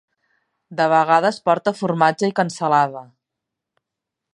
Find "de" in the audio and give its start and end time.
0.79-0.87